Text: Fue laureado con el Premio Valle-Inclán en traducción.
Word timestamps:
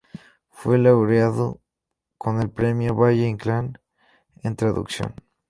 Fue 0.49 0.79
laureado 0.79 1.61
con 2.17 2.41
el 2.41 2.49
Premio 2.49 2.95
Valle-Inclán 2.95 3.79
en 4.41 4.55
traducción. 4.55 5.13